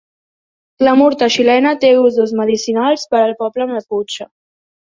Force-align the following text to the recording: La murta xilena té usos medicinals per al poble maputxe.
La 0.87 0.95
murta 1.01 1.27
xilena 1.35 1.75
té 1.85 1.93
usos 2.05 2.35
medicinals 2.41 3.07
per 3.13 3.21
al 3.27 3.37
poble 3.45 3.73
maputxe. 3.75 4.31